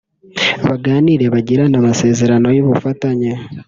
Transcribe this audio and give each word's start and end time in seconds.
baganire 0.67 1.25
bagirane 1.33 1.75
amasezerano 1.81 2.47
y’ubufatanye 2.55 3.31